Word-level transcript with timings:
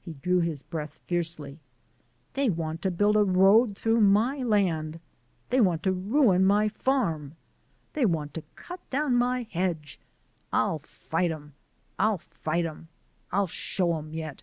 He 0.00 0.14
drew 0.14 0.40
his 0.40 0.64
breath 0.64 0.98
fiercely. 1.06 1.60
"They 2.32 2.50
want 2.50 2.82
to 2.82 2.90
build 2.90 3.14
a 3.14 3.22
road 3.22 3.76
through 3.78 4.00
my 4.00 4.38
land. 4.42 4.98
They 5.50 5.60
want 5.60 5.84
to 5.84 5.92
ruin 5.92 6.44
my 6.44 6.68
farm 6.68 7.36
they 7.92 8.04
want 8.04 8.34
to 8.34 8.42
cut 8.56 8.80
down 8.90 9.14
my 9.14 9.42
hedge. 9.44 10.00
I'll 10.52 10.80
fight 10.80 11.30
'em. 11.30 11.54
I'll 12.00 12.18
fight 12.18 12.66
'em. 12.66 12.88
I'll 13.30 13.46
show 13.46 13.96
'em 13.96 14.12
yet!" 14.12 14.42